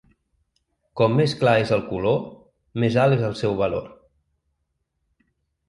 Com 1.01 1.13
més 1.19 1.35
clar 1.41 1.53
és 1.65 1.73
el 1.77 1.83
color, 1.91 2.17
més 2.85 2.99
alt 3.05 3.15
és 3.21 3.29
el 3.29 3.39
seu 3.43 3.55
valor. 3.63 3.89